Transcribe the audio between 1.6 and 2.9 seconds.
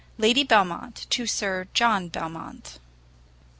JOHN BELMONT.